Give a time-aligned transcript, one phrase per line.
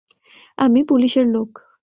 [0.57, 1.49] আমি পুলিশের লোক।